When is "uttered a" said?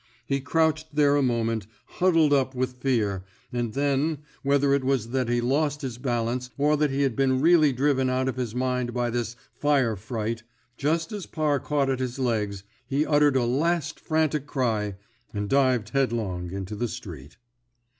13.05-13.45